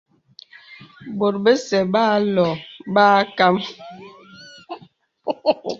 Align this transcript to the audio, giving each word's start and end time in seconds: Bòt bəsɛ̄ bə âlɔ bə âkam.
Bòt 1.17 1.35
bəsɛ̄ 1.43 1.81
bə 1.93 2.01
âlɔ 2.17 2.47
bə 2.93 3.01
âkam. 3.19 3.55